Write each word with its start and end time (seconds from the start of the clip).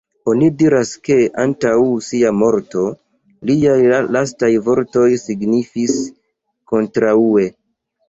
Oni 0.31 0.45
diras, 0.61 0.93
ke 1.07 1.17
antaŭ 1.43 1.73
sia 2.07 2.31
morto, 2.39 2.87
liaj 3.51 3.77
lastaj 4.17 4.53
vortoj 4.71 5.07
signifis 5.29 6.03
"Kontraŭe". 6.75 7.51